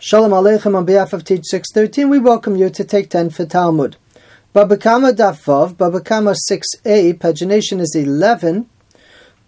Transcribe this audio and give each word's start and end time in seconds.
Shalom 0.00 0.30
Aleichem 0.30 0.76
on 0.76 0.84
behalf 0.84 1.12
of 1.12 1.24
Teach 1.24 1.46
613, 1.46 2.08
we 2.08 2.20
welcome 2.20 2.54
you 2.54 2.70
to 2.70 2.84
take 2.84 3.10
10 3.10 3.30
for 3.30 3.44
Talmud. 3.44 3.96
Babakama 4.54 5.12
Dafov, 5.12 5.74
Babakama 5.74 6.36
6a, 6.48 7.14
pagination 7.14 7.80
is 7.80 7.96
11. 7.96 8.70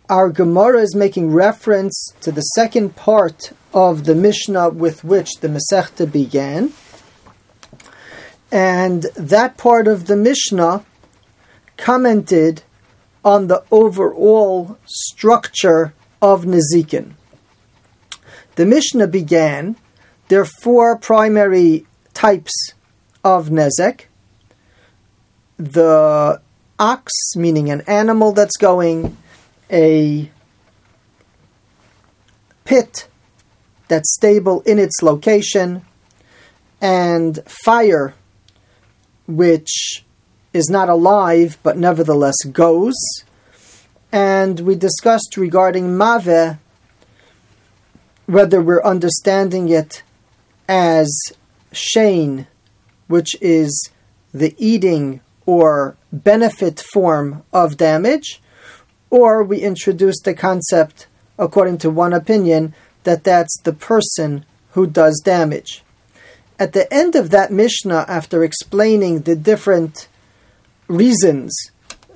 Our 0.08 0.28
Gemara 0.28 0.80
is 0.80 0.96
making 0.96 1.30
reference 1.30 2.12
to 2.22 2.32
the 2.32 2.40
second 2.40 2.96
part 2.96 3.52
of 3.72 4.06
the 4.06 4.16
Mishnah 4.16 4.70
with 4.70 5.04
which 5.04 5.34
the 5.40 5.46
Masechta 5.46 6.10
began. 6.10 6.72
And 8.50 9.04
that 9.14 9.56
part 9.56 9.86
of 9.86 10.08
the 10.08 10.16
Mishnah 10.16 10.84
commented 11.76 12.64
on 13.24 13.46
the 13.46 13.62
overall 13.70 14.78
structure 14.84 15.94
of 16.20 16.44
Nezikin. 16.44 17.12
The 18.56 18.66
Mishnah 18.66 19.06
began 19.06 19.76
there 20.30 20.40
are 20.40 20.48
four 20.62 20.96
primary 20.96 21.86
types 22.14 22.52
of 23.24 23.48
nezek. 23.48 24.02
The 25.58 26.40
ox, 26.78 27.12
meaning 27.34 27.68
an 27.68 27.80
animal 27.88 28.30
that's 28.30 28.56
going, 28.56 29.16
a 29.72 30.30
pit 32.64 33.08
that's 33.88 34.14
stable 34.14 34.60
in 34.60 34.78
its 34.78 35.02
location, 35.02 35.84
and 36.80 37.40
fire, 37.64 38.14
which 39.26 40.04
is 40.52 40.70
not 40.70 40.88
alive 40.88 41.58
but 41.64 41.76
nevertheless 41.76 42.36
goes. 42.52 42.94
And 44.12 44.60
we 44.60 44.76
discussed 44.76 45.36
regarding 45.36 45.98
mave 45.98 46.56
whether 48.26 48.62
we're 48.62 48.82
understanding 48.84 49.68
it 49.68 50.04
as 50.70 51.12
shane, 51.72 52.46
which 53.08 53.34
is 53.40 53.90
the 54.32 54.54
eating 54.56 55.20
or 55.44 55.96
benefit 56.12 56.80
form 56.92 57.42
of 57.52 57.76
damage, 57.76 58.40
or 59.10 59.42
we 59.42 59.58
introduce 59.58 60.20
the 60.20 60.32
concept, 60.32 61.08
according 61.36 61.76
to 61.76 61.90
one 61.90 62.12
opinion, 62.12 62.72
that 63.02 63.24
that's 63.24 63.60
the 63.62 63.72
person 63.72 64.44
who 64.74 64.86
does 64.86 65.20
damage. 65.24 65.82
At 66.56 66.72
the 66.72 66.92
end 66.94 67.16
of 67.16 67.30
that 67.30 67.50
Mishnah, 67.50 68.04
after 68.06 68.44
explaining 68.44 69.22
the 69.22 69.34
different 69.34 70.06
reasons 70.86 71.52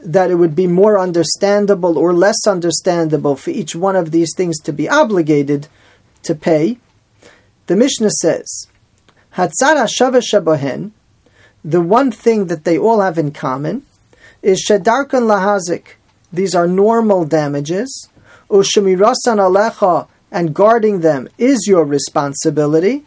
that 0.00 0.30
it 0.30 0.36
would 0.36 0.54
be 0.54 0.68
more 0.68 0.96
understandable 0.96 1.98
or 1.98 2.12
less 2.12 2.46
understandable 2.46 3.34
for 3.34 3.50
each 3.50 3.74
one 3.74 3.96
of 3.96 4.12
these 4.12 4.32
things 4.36 4.60
to 4.60 4.72
be 4.72 4.88
obligated 4.88 5.66
to 6.22 6.36
pay, 6.36 6.78
the 7.66 7.76
Mishnah 7.76 8.10
says, 8.10 8.66
Hatzara 9.36 9.88
Shava 9.88 10.22
Shabohen, 10.22 10.92
the 11.64 11.80
one 11.80 12.10
thing 12.10 12.46
that 12.46 12.64
they 12.64 12.76
all 12.76 13.00
have 13.00 13.18
in 13.18 13.32
common, 13.32 13.84
is 14.42 14.66
Shedarkan 14.68 15.26
Lahazik. 15.26 15.94
These 16.32 16.54
are 16.54 16.66
normal 16.66 17.24
damages. 17.24 18.08
Ushemirasan 18.50 19.38
Alecha, 19.38 20.06
and 20.30 20.54
guarding 20.54 21.00
them 21.00 21.28
is 21.38 21.66
your 21.66 21.84
responsibility. 21.84 23.04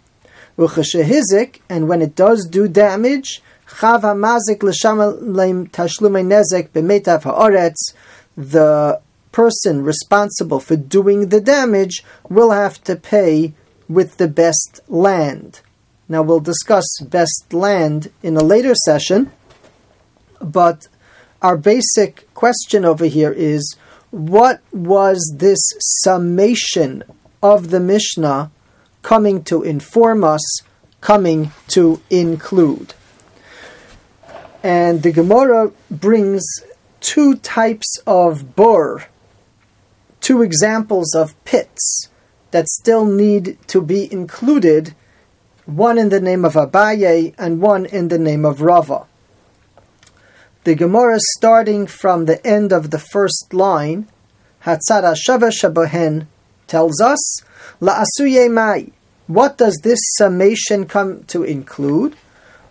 Uchashehizik, 0.57 1.59
and 1.69 1.87
when 1.87 2.01
it 2.01 2.15
does 2.15 2.47
do 2.49 2.67
damage, 2.67 3.41
Chav 3.67 4.01
Hamazik 4.01 4.63
L'Shamalem 4.63 5.69
Tashlume 5.69 6.25
Nezek 6.25 6.69
Haaretz, 6.71 7.93
the 8.35 8.99
person 9.31 9.83
responsible 9.83 10.59
for 10.59 10.75
doing 10.75 11.29
the 11.29 11.39
damage 11.39 12.03
will 12.27 12.49
have 12.49 12.83
to 12.83 12.95
pay 12.95 13.53
with 13.87 14.17
the 14.17 14.27
best 14.27 14.81
land. 14.87 15.61
Now 16.09 16.21
we'll 16.21 16.39
discuss 16.39 16.85
best 17.01 17.53
land 17.53 18.11
in 18.23 18.37
a 18.37 18.43
later 18.43 18.73
session, 18.75 19.31
but 20.41 20.87
our 21.41 21.57
basic 21.57 22.33
question 22.33 22.85
over 22.85 23.05
here 23.05 23.31
is 23.31 23.75
what 24.11 24.61
was 24.71 25.35
this 25.37 25.59
summation 25.79 27.03
of 27.43 27.69
the 27.69 27.79
Mishnah 27.79 28.51
coming 29.01 29.43
to 29.43 29.63
inform 29.63 30.23
us, 30.23 30.61
coming 31.01 31.51
to 31.69 32.01
include? 32.09 32.93
And 34.63 35.03
the 35.03 35.11
Gemara 35.11 35.71
brings 35.91 36.43
two 36.99 37.35
types 37.35 37.97
of 38.07 38.55
bor, 38.55 39.05
two 40.19 40.41
examples 40.41 41.13
of 41.13 41.41
pits 41.45 42.09
that 42.51 42.67
still 42.67 43.05
need 43.05 43.57
to 43.67 43.81
be 43.81 44.11
included, 44.11 44.95
one 45.65 45.97
in 45.97 46.09
the 46.09 46.21
name 46.21 46.45
of 46.45 46.53
Abaye 46.53 47.33
and 47.37 47.61
one 47.61 47.85
in 47.85 48.07
the 48.07 48.17
name 48.17 48.45
of 48.45 48.61
Rava. 48.61 49.05
The 50.63 50.75
Gemara 50.75 51.19
starting 51.37 51.87
from 51.87 52.25
the 52.25 52.45
end 52.45 52.71
of 52.71 52.91
the 52.91 52.99
first 52.99 53.53
line, 53.53 54.07
Hatzara 54.63 55.15
Shava 55.15 55.51
Shabohen, 55.51 56.27
tells 56.67 57.01
us, 57.01 57.41
La'asuye 57.81 58.51
Mai. 58.51 58.91
What 59.27 59.57
does 59.57 59.79
this 59.83 59.99
summation 60.17 60.85
come 60.85 61.23
to 61.25 61.43
include? 61.43 62.15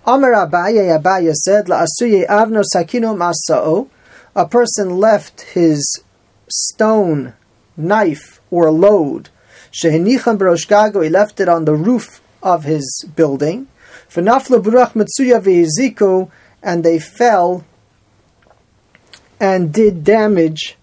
Amar 0.06 0.32
Abaye 0.32 0.98
Abaye 0.98 1.32
said, 1.34 1.66
La'asuye 1.66 2.26
Avno 2.26 2.62
Sakino 2.74 3.14
Masa'o. 3.14 3.88
A 4.34 4.46
person 4.46 4.98
left 4.98 5.40
his 5.40 6.02
stone, 6.48 7.34
knife, 7.76 8.40
or 8.50 8.70
load 8.70 9.30
Shehenichan 9.76 11.02
he 11.02 11.08
left 11.10 11.38
it 11.40 11.48
on 11.48 11.66
the 11.66 11.74
roof 11.74 12.22
of 12.42 12.64
his 12.64 13.04
building. 13.14 13.68
Mitsuya 14.10 15.40
v'Yiziku, 15.42 16.30
and 16.62 16.82
they 16.82 16.98
fell 16.98 17.64
and 19.38 19.72
did 19.72 20.02
damage 20.02 20.78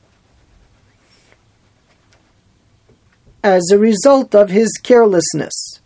as 3.44 3.72
a 3.72 3.80
result 3.80 4.36
of 4.36 4.50
his 4.50 4.72
carelessness. 4.84 5.80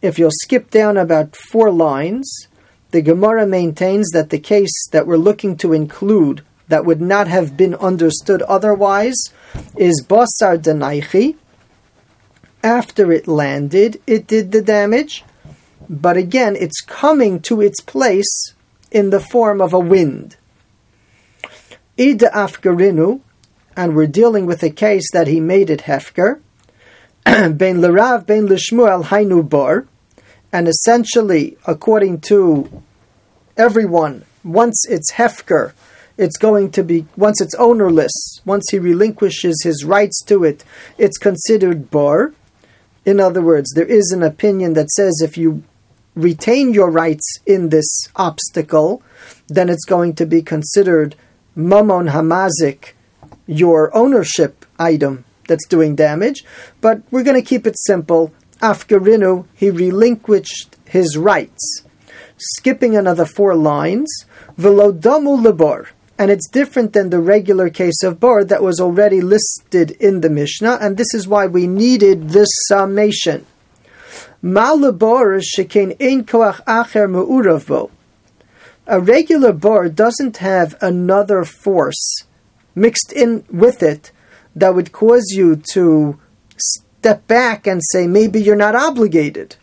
If 0.00 0.18
you'll 0.18 0.30
skip 0.32 0.70
down 0.70 0.96
about 0.96 1.36
four 1.36 1.70
lines, 1.70 2.48
the 2.90 3.02
Gemara 3.02 3.46
maintains 3.46 4.10
that 4.10 4.30
the 4.30 4.38
case 4.38 4.72
that 4.92 5.06
we're 5.06 5.16
looking 5.16 5.56
to 5.58 5.72
include 5.72 6.42
that 6.68 6.84
would 6.84 7.00
not 7.00 7.28
have 7.28 7.56
been 7.56 7.74
understood 7.74 8.42
otherwise 8.42 9.16
is 9.76 10.04
Basar 10.06 10.58
Denaichi. 10.58 11.36
After 12.62 13.12
it 13.12 13.28
landed, 13.28 14.00
it 14.06 14.26
did 14.26 14.52
the 14.52 14.62
damage, 14.62 15.24
but 15.88 16.16
again, 16.16 16.56
it's 16.56 16.80
coming 16.80 17.40
to 17.40 17.60
its 17.60 17.80
place 17.80 18.54
in 18.90 19.10
the 19.10 19.20
form 19.20 19.60
of 19.60 19.72
a 19.72 19.78
wind. 19.78 20.36
Ida 21.98 22.30
Afgarinu, 22.30 23.20
and 23.76 23.94
we're 23.94 24.06
dealing 24.06 24.46
with 24.46 24.62
a 24.62 24.70
case 24.70 25.10
that 25.12 25.26
he 25.26 25.40
made 25.40 25.68
it 25.68 25.82
Hefker, 25.82 26.40
Ben 27.24 27.80
Lerav, 27.80 28.26
Ben 28.26 28.46
Lishmuel, 28.48 29.04
Hainu 29.04 29.46
Bor, 29.46 29.86
and 30.52 30.68
essentially, 30.68 31.58
according 31.66 32.20
to 32.22 32.82
everyone, 33.56 34.24
once 34.42 34.86
it's 34.88 35.12
Hefker, 35.12 35.72
it's 36.16 36.36
going 36.36 36.70
to 36.72 36.84
be 36.84 37.06
once 37.16 37.40
it's 37.40 37.54
ownerless, 37.56 38.12
once 38.44 38.64
he 38.70 38.78
relinquishes 38.78 39.60
his 39.64 39.84
rights 39.84 40.22
to 40.24 40.44
it, 40.44 40.64
it's 40.98 41.18
considered 41.18 41.90
bor. 41.90 42.34
In 43.04 43.20
other 43.20 43.42
words, 43.42 43.72
there 43.74 43.86
is 43.86 44.12
an 44.12 44.22
opinion 44.22 44.74
that 44.74 44.90
says 44.90 45.20
if 45.22 45.36
you 45.36 45.64
retain 46.14 46.72
your 46.72 46.90
rights 46.90 47.38
in 47.44 47.68
this 47.68 47.88
obstacle, 48.16 49.02
then 49.48 49.68
it's 49.68 49.84
going 49.84 50.14
to 50.14 50.26
be 50.26 50.40
considered 50.40 51.16
mamon 51.56 52.10
hamazik, 52.10 52.92
your 53.46 53.94
ownership 53.94 54.64
item 54.78 55.24
that's 55.48 55.66
doing 55.66 55.96
damage. 55.96 56.44
But 56.80 57.02
we're 57.10 57.24
going 57.24 57.40
to 57.40 57.46
keep 57.46 57.66
it 57.66 57.76
simple. 57.78 58.32
Afgarinu, 58.62 59.46
he 59.52 59.70
relinquished 59.70 60.76
his 60.86 61.16
rights. 61.16 61.82
Skipping 62.36 62.96
another 62.96 63.26
four 63.26 63.54
lines, 63.54 64.08
velodamu 64.56 65.44
lebor 65.44 65.88
and 66.18 66.30
it's 66.30 66.48
different 66.48 66.92
than 66.92 67.10
the 67.10 67.20
regular 67.20 67.68
case 67.68 68.02
of 68.02 68.20
bor 68.20 68.44
that 68.44 68.62
was 68.62 68.80
already 68.80 69.20
listed 69.20 69.92
in 69.92 70.20
the 70.20 70.30
Mishnah, 70.30 70.78
and 70.80 70.96
this 70.96 71.12
is 71.14 71.26
why 71.26 71.46
we 71.46 71.66
needed 71.66 72.30
this 72.30 72.48
summation. 72.68 73.46
A 78.86 79.00
regular 79.00 79.52
bor 79.52 79.88
doesn't 79.88 80.36
have 80.36 80.76
another 80.80 81.44
force 81.44 82.24
mixed 82.74 83.12
in 83.12 83.44
with 83.50 83.82
it 83.82 84.12
that 84.54 84.74
would 84.74 84.92
cause 84.92 85.32
you 85.32 85.56
to 85.72 86.18
step 86.56 87.26
back 87.26 87.66
and 87.66 87.80
say 87.90 88.06
maybe 88.06 88.40
you're 88.40 88.56
not 88.56 88.74
obligated. 88.74 89.56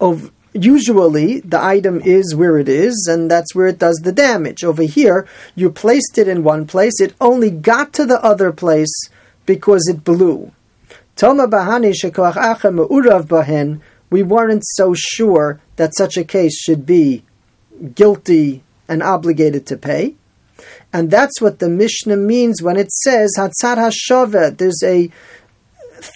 Of 0.00 0.32
usually 0.64 1.40
the 1.40 1.62
item 1.62 2.00
is 2.04 2.34
where 2.34 2.58
it 2.58 2.68
is 2.68 3.08
and 3.10 3.30
that's 3.30 3.54
where 3.54 3.66
it 3.66 3.78
does 3.78 4.00
the 4.02 4.12
damage. 4.12 4.64
Over 4.64 4.82
here, 4.82 5.26
you 5.54 5.70
placed 5.70 6.18
it 6.18 6.28
in 6.28 6.42
one 6.42 6.66
place, 6.66 7.00
it 7.00 7.14
only 7.20 7.50
got 7.50 7.92
to 7.94 8.06
the 8.06 8.22
other 8.22 8.52
place 8.52 8.92
because 9.46 9.88
it 9.88 10.04
blew. 10.04 10.52
We 14.10 14.22
weren't 14.22 14.62
so 14.64 14.94
sure 14.94 15.60
that 15.76 15.96
such 15.96 16.16
a 16.16 16.24
case 16.24 16.56
should 16.58 16.86
be 16.86 17.24
guilty 17.94 18.62
and 18.88 19.02
obligated 19.02 19.66
to 19.66 19.76
pay. 19.76 20.14
And 20.92 21.10
that's 21.10 21.40
what 21.40 21.58
the 21.58 21.68
Mishnah 21.68 22.16
means 22.16 22.62
when 22.62 22.76
it 22.76 22.90
says 22.90 23.34
Hatzar 23.36 23.76
Hashava. 23.76 24.56
There's 24.56 24.82
a 24.82 25.10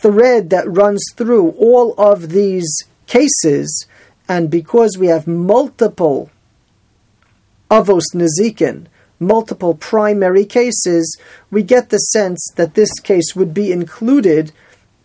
thread 0.02 0.50
that 0.50 0.70
runs 0.70 1.04
through 1.14 1.50
all 1.50 1.94
of 1.98 2.30
these 2.30 2.70
cases, 3.06 3.86
and 4.28 4.50
because 4.50 4.96
we 4.98 5.06
have 5.06 5.26
multiple 5.26 6.30
avos 7.70 8.04
nezikin, 8.14 8.86
multiple 9.18 9.74
primary 9.74 10.44
cases, 10.44 11.18
we 11.50 11.62
get 11.62 11.90
the 11.90 11.98
sense 11.98 12.46
that 12.56 12.74
this 12.74 12.98
case 13.00 13.34
would 13.34 13.54
be 13.54 13.72
included 13.72 14.52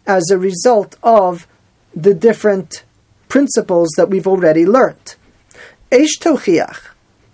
as 0.06 0.30
a 0.30 0.38
result 0.38 0.98
of 1.04 1.48
the 1.96 2.14
different 2.14 2.84
principles 3.28 3.90
that 3.98 4.10
we've 4.10 4.28
already 4.28 4.66
learned. 4.66 5.16
Eish 5.92 6.18
tochiach. 6.20 6.80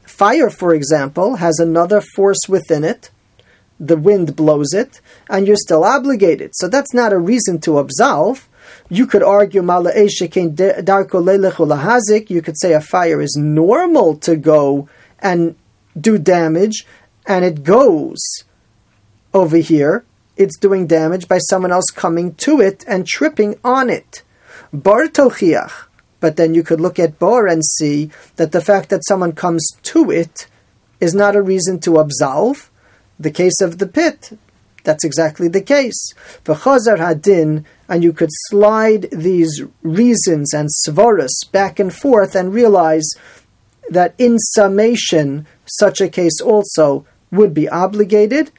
Fire, 0.04 0.50
for 0.50 0.74
example, 0.74 1.38
has 1.38 1.58
another 1.60 2.02
force 2.16 2.42
within 2.48 2.84
it. 2.84 3.10
The 3.80 3.98
wind 3.98 4.36
blows 4.36 4.74
it, 4.74 5.02
and 5.30 5.48
you're 5.48 5.56
still 5.56 5.84
obligated. 5.84 6.52
So 6.54 6.68
that's 6.68 6.94
not 6.94 7.12
a 7.12 7.18
reason 7.18 7.60
to 7.62 7.80
absolve. 7.80 8.48
You 8.90 9.08
could 9.08 9.24
argue 9.24 9.62
You 9.62 9.88
could 12.42 12.60
say 12.60 12.74
a 12.74 12.82
fire 12.82 13.22
is 13.22 13.38
normal 13.38 14.18
to 14.18 14.36
go 14.36 14.90
and 15.20 15.56
do 16.00 16.18
damage, 16.18 16.86
and 17.26 17.46
it 17.46 17.64
goes 17.64 18.20
over 19.34 19.58
here. 19.58 20.04
It's 20.36 20.58
doing 20.58 20.88
damage 20.88 21.28
by 21.28 21.38
someone 21.38 21.72
else 21.72 21.86
coming 21.94 22.34
to 22.36 22.60
it 22.60 22.84
and 22.88 23.06
tripping 23.06 23.60
on 23.64 23.90
it. 23.90 24.24
Bor 24.72 25.08
tochiach 25.08 25.88
but 26.24 26.38
then 26.38 26.54
you 26.54 26.64
could 26.64 26.80
look 26.80 27.00
at 27.00 27.20
Bor 27.20 27.48
and 27.48 27.62
see 27.66 28.10
that 28.38 28.54
the 28.54 28.62
fact 28.62 28.88
that 28.88 29.06
someone 29.06 29.34
comes 29.34 29.68
to 29.82 30.10
it 30.10 30.48
is 31.02 31.14
not 31.14 31.36
a 31.36 31.42
reason 31.42 31.82
to 31.82 31.98
absolve. 31.98 32.72
The 33.20 33.30
case 33.30 33.60
of 33.60 33.78
the 33.78 33.88
pit, 33.88 34.40
that's 34.84 35.04
exactly 35.04 35.48
the 35.48 35.62
case. 35.62 36.14
For 36.44 36.56
Chazar 36.56 36.98
Hadin, 36.98 37.66
and 37.88 38.04
you 38.04 38.14
could 38.14 38.30
slide 38.50 39.10
these 39.12 39.64
reasons 39.82 40.54
and 40.54 40.70
svaras 40.86 41.52
back 41.52 41.80
and 41.80 41.94
forth 41.94 42.36
and 42.36 42.54
realize 42.54 43.10
that 43.90 44.14
in 44.18 44.38
summation, 44.40 45.46
such 45.66 46.02
a 46.02 46.10
case 46.10 46.40
also 46.42 47.06
would 47.32 47.54
be 47.54 47.70
obligated, 47.70 48.52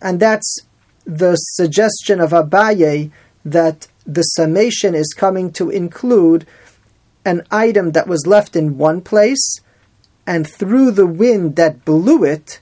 and 0.00 0.20
that's 0.20 0.58
the 1.04 1.36
suggestion 1.36 2.20
of 2.20 2.30
Abaye 2.30 3.10
that 3.44 3.86
the 4.06 4.22
summation 4.22 4.94
is 4.94 5.14
coming 5.16 5.52
to 5.52 5.70
include 5.70 6.46
an 7.24 7.42
item 7.50 7.92
that 7.92 8.06
was 8.06 8.26
left 8.26 8.56
in 8.56 8.78
one 8.78 9.00
place, 9.00 9.60
and 10.26 10.48
through 10.48 10.90
the 10.90 11.06
wind 11.06 11.56
that 11.56 11.84
blew 11.84 12.24
it, 12.24 12.60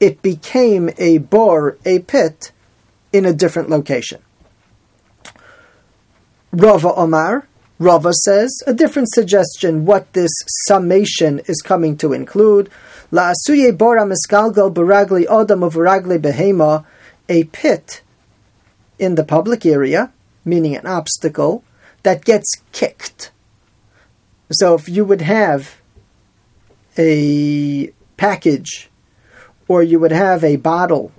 it 0.00 0.22
became 0.22 0.90
a 0.98 1.18
bore, 1.18 1.78
a 1.84 2.00
pit, 2.00 2.52
in 3.12 3.24
a 3.24 3.32
different 3.32 3.70
location. 3.70 4.20
Rava 6.52 6.92
Omar, 6.94 7.46
Rava 7.78 8.12
says, 8.24 8.50
a 8.66 8.72
different 8.72 9.08
suggestion 9.10 9.84
what 9.84 10.12
this 10.12 10.30
summation 10.66 11.40
is 11.46 11.60
coming 11.62 11.96
to 11.98 12.12
include. 12.12 12.70
La 13.10 13.32
asuye 13.32 13.76
bora 13.76 14.02
miskalgal 14.02 14.72
baragli 14.72 15.26
odam 15.26 15.68
uvaragli 15.68 16.18
behema, 16.18 16.84
a 17.28 17.44
pit 17.44 18.02
in 18.98 19.14
the 19.14 19.24
public 19.24 19.66
area, 19.66 20.12
meaning 20.44 20.74
an 20.76 20.86
obstacle, 20.86 21.62
that 22.02 22.24
gets 22.24 22.50
kicked. 22.72 23.30
So 24.52 24.74
if 24.74 24.88
you 24.88 25.04
would 25.04 25.22
have 25.22 25.80
a 26.96 27.92
package 28.16 28.88
or 29.68 29.82
you 29.82 29.98
would 29.98 30.12
have 30.12 30.44
a 30.44 30.56
bottle, 30.56 31.12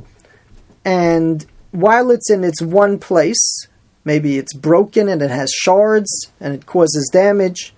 and 0.85 1.45
while 1.71 2.11
it's 2.11 2.31
in 2.31 2.43
its 2.43 2.61
one 2.61 2.97
place, 2.97 3.67
maybe 4.03 4.37
it's 4.37 4.53
broken 4.53 5.09
and 5.09 5.21
it 5.21 5.29
has 5.29 5.51
shards 5.51 6.31
and 6.39 6.53
it 6.53 6.65
causes 6.65 7.09
damage, 7.11 7.73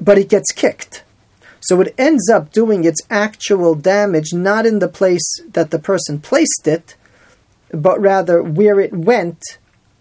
but 0.00 0.16
it 0.16 0.28
gets 0.28 0.52
kicked. 0.52 1.02
So 1.60 1.80
it 1.80 1.94
ends 1.98 2.30
up 2.30 2.52
doing 2.52 2.84
its 2.84 3.00
actual 3.10 3.74
damage 3.74 4.32
not 4.32 4.64
in 4.66 4.78
the 4.78 4.88
place 4.88 5.28
that 5.52 5.70
the 5.70 5.78
person 5.78 6.20
placed 6.20 6.66
it, 6.66 6.96
but 7.72 8.00
rather 8.00 8.42
where 8.42 8.80
it 8.80 8.94
went 8.94 9.42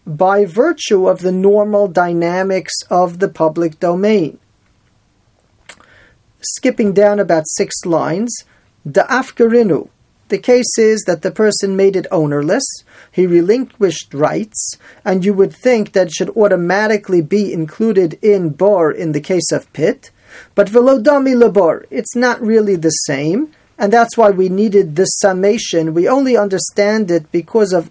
by 0.06 0.46
virtue 0.46 1.08
of 1.08 1.20
the 1.20 1.32
normal 1.32 1.88
dynamics 1.88 2.74
of 2.90 3.20
the 3.20 3.30
public 3.30 3.80
domain. 3.80 4.40
Skipping 6.42 6.94
down 6.94 7.20
about 7.20 7.44
six 7.48 7.76
lines, 7.86 8.46
the 8.86 9.06
afkarinu. 9.10 9.90
The 10.30 10.38
case 10.38 10.78
is 10.78 11.04
that 11.08 11.24
the 11.24 11.32
person 11.32 11.76
made 11.76 11.96
it 11.96 12.06
ownerless, 12.12 12.64
he 13.12 13.26
relinquished 13.26 14.14
rights, 14.14 14.78
and 15.04 15.26
you 15.26 15.34
would 15.34 15.54
think 15.54 15.94
that 15.94 16.12
should 16.12 16.30
automatically 16.38 17.22
be 17.22 17.52
included 17.52 18.20
in 18.22 18.50
bor 18.50 18.92
in 18.92 19.12
the 19.12 19.22
case 19.22 19.52
of 19.52 19.72
pit, 19.74 20.12
but 20.54 20.68
velodami 20.68 21.36
labor, 21.36 21.86
it's 21.90 22.16
not 22.16 22.40
really 22.42 22.76
the 22.76 22.90
same, 22.90 23.52
and 23.80 23.92
that's 23.92 24.18
why 24.18 24.30
we 24.30 24.50
needed 24.50 24.96
this 24.96 25.18
summation. 25.20 25.94
We 25.94 26.08
only 26.08 26.38
understand 26.38 27.10
it 27.10 27.32
because 27.32 27.74
of 27.74 27.90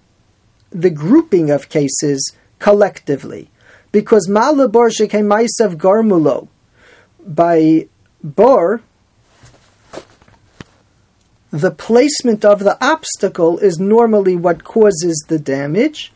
the 0.70 0.90
grouping 0.90 1.50
of 1.50 1.68
cases 1.68 2.32
collectively. 2.58 3.50
Because 3.90 4.28
Malabor 4.28 4.90
Shekemaisav 4.90 5.76
Garmulo, 5.76 6.48
by 7.26 7.88
Bor, 8.22 8.82
the 11.50 11.70
placement 11.70 12.44
of 12.44 12.60
the 12.60 12.76
obstacle 12.84 13.58
is 13.58 13.78
normally 13.78 14.36
what 14.36 14.64
causes 14.64 15.24
the 15.28 15.38
damage. 15.38 16.12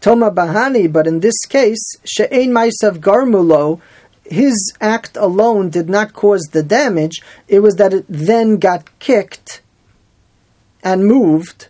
Toma 0.00 0.30
Bahani, 0.30 0.92
but 0.92 1.06
in 1.06 1.20
this 1.20 1.44
case, 1.48 1.84
She'ein 2.04 2.50
Maisav 2.50 2.98
Garmulo, 2.98 3.80
his 4.24 4.72
act 4.80 5.16
alone 5.16 5.70
did 5.70 5.88
not 5.88 6.12
cause 6.12 6.48
the 6.50 6.62
damage, 6.62 7.22
it 7.46 7.60
was 7.60 7.74
that 7.76 7.92
it 7.92 8.04
then 8.08 8.56
got 8.56 8.98
kicked 8.98 9.62
and 10.82 11.06
moved 11.06 11.68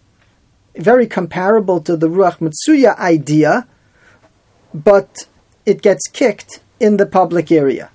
very 0.74 1.06
comparable 1.06 1.80
to 1.80 1.96
the 1.96 2.08
Ruach 2.08 2.38
Mitsuya 2.38 2.96
idea, 2.98 3.66
but 4.72 5.26
it 5.66 5.82
gets 5.82 6.08
kicked 6.08 6.60
in 6.80 6.96
the 6.96 7.06
public 7.06 7.52
area. 7.52 7.90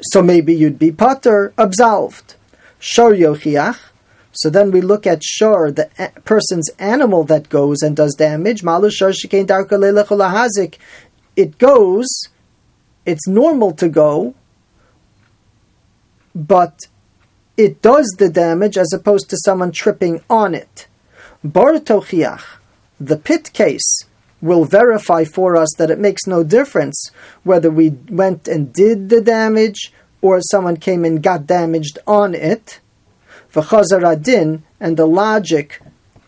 So 0.00 0.22
maybe 0.22 0.54
you'd 0.54 0.78
be 0.78 0.92
patur, 0.92 1.52
absolved. 1.58 2.34
Shor 2.78 3.12
yochiach. 3.12 3.78
So 4.36 4.50
then 4.50 4.70
we 4.70 4.80
look 4.80 5.06
at 5.06 5.24
shor, 5.24 5.70
the 5.72 5.88
person's 6.24 6.68
animal 6.78 7.24
that 7.24 7.48
goes 7.48 7.82
and 7.82 7.96
does 7.96 8.14
damage. 8.14 8.62
Malu 8.62 8.90
shor 8.90 9.12
It 11.36 11.58
goes, 11.58 12.06
it's 13.06 13.28
normal 13.28 13.72
to 13.72 13.88
go, 13.88 14.34
but 16.34 16.80
it 17.56 17.80
does 17.80 18.14
the 18.18 18.28
damage 18.28 18.76
as 18.76 18.92
opposed 18.92 19.30
to 19.30 19.38
someone 19.44 19.72
tripping 19.72 20.20
on 20.28 20.54
it. 20.54 20.86
Bor 21.42 21.74
Tochiach, 21.74 22.42
the 23.00 23.16
pit 23.16 23.52
case, 23.54 24.04
will 24.42 24.66
verify 24.66 25.24
for 25.24 25.56
us 25.56 25.72
that 25.78 25.90
it 25.90 25.98
makes 25.98 26.26
no 26.26 26.44
difference 26.44 27.10
whether 27.42 27.70
we 27.70 27.90
went 28.10 28.46
and 28.48 28.72
did 28.72 29.08
the 29.08 29.22
damage 29.22 29.92
or 30.20 30.40
someone 30.40 30.76
came 30.76 31.04
and 31.04 31.22
got 31.22 31.46
damaged 31.46 31.98
on 32.06 32.34
it. 32.34 32.80
V'chazaradin, 33.56 34.60
and 34.78 34.98
the 34.98 35.06
logic 35.06 35.80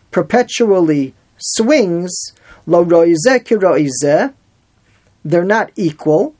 perpetually 0.09 1.13
swings, 1.37 2.33
lo 2.65 2.83
roizeh 2.83 4.33
they're 5.23 5.43
not 5.43 5.71
equal, 5.75 6.33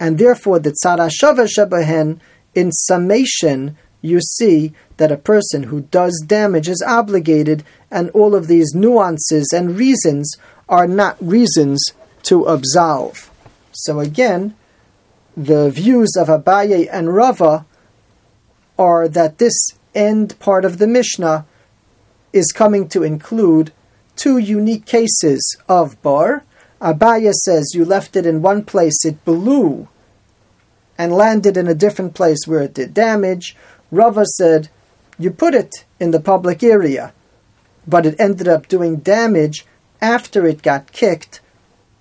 and 0.00 0.16
therefore 0.16 0.58
the 0.58 0.74
tzara 0.82 1.10
shabahen, 1.10 2.20
in 2.54 2.72
summation, 2.72 3.76
you 4.00 4.20
see 4.20 4.72
that 4.96 5.12
a 5.12 5.16
person 5.16 5.64
who 5.64 5.82
does 5.82 6.22
damage 6.26 6.68
is 6.68 6.82
obligated, 6.86 7.64
and 7.90 8.08
all 8.10 8.34
of 8.34 8.46
these 8.46 8.74
nuances 8.74 9.52
and 9.54 9.76
reasons 9.76 10.36
are 10.68 10.86
not 10.86 11.16
reasons 11.20 11.82
to 12.22 12.44
absolve. 12.44 13.30
So 13.72 14.00
again, 14.00 14.54
the 15.36 15.70
views 15.70 16.14
of 16.16 16.28
Abaye 16.28 16.88
and 16.90 17.14
Rava 17.14 17.66
are 18.78 19.08
that 19.08 19.38
this 19.38 19.54
end 19.94 20.38
part 20.38 20.64
of 20.64 20.78
the 20.78 20.86
Mishnah 20.86 21.46
is 22.32 22.52
coming 22.52 22.88
to 22.88 23.02
include 23.02 23.72
two 24.16 24.38
unique 24.38 24.86
cases 24.86 25.56
of 25.68 26.00
bor. 26.02 26.44
Abaye 26.80 27.32
says 27.32 27.74
you 27.74 27.84
left 27.84 28.16
it 28.16 28.26
in 28.26 28.42
one 28.42 28.64
place, 28.64 29.04
it 29.04 29.24
blew 29.24 29.88
and 30.98 31.12
landed 31.12 31.56
in 31.56 31.68
a 31.68 31.74
different 31.74 32.14
place 32.14 32.46
where 32.46 32.60
it 32.60 32.74
did 32.74 32.94
damage. 32.94 33.56
Rava 33.90 34.24
said, 34.26 34.68
you 35.18 35.30
put 35.30 35.54
it 35.54 35.84
in 36.00 36.10
the 36.10 36.20
public 36.20 36.62
area, 36.62 37.12
but 37.86 38.06
it 38.06 38.18
ended 38.18 38.48
up 38.48 38.68
doing 38.68 38.96
damage 38.96 39.66
after 40.00 40.46
it 40.46 40.62
got 40.62 40.92
kicked 40.92 41.40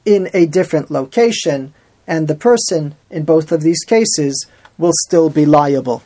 in 0.05 0.29
a 0.33 0.45
different 0.45 0.89
location, 0.89 1.74
and 2.07 2.27
the 2.27 2.36
person 2.36 2.95
in 3.10 3.24
both 3.24 3.51
of 3.51 3.62
these 3.62 3.83
cases 3.83 4.48
will 4.77 4.93
still 5.05 5.29
be 5.29 5.45
liable. 5.45 6.01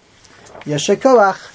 Yeshakoach, 0.65 1.54